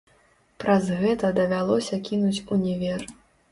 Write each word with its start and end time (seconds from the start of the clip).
Праз 0.63 0.87
гэта 1.01 1.31
давялося 1.41 2.01
кінуць 2.09 2.35
універ! 2.59 3.09